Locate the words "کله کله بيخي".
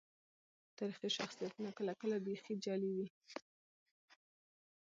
1.77-2.53